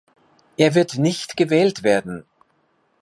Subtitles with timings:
[0.57, 2.25] Er wird nicht gewählt werden!